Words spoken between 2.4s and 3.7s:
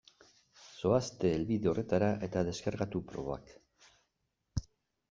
deskargatu probak.